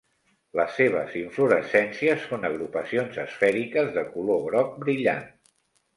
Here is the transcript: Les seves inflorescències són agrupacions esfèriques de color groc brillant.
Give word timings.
Les 0.59 0.71
seves 0.79 1.17
inflorescències 1.19 2.25
són 2.31 2.49
agrupacions 2.51 3.19
esfèriques 3.27 3.95
de 3.99 4.07
color 4.17 4.43
groc 4.51 4.77
brillant. 4.87 5.29